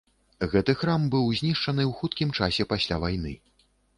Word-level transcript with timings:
Гэты 0.53 0.73
храм 0.83 1.03
быў 1.15 1.27
знішчаны 1.41 1.83
ў 1.89 1.99
хуткім 1.99 2.33
часе 2.39 2.67
пасля 2.75 2.95
вайны. 3.07 3.37